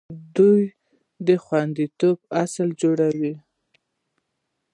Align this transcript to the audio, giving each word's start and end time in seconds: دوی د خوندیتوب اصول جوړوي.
دوی 0.35 0.63
د 1.27 1.29
خوندیتوب 1.43 2.17
اصول 2.41 2.69
جوړوي. 2.81 3.33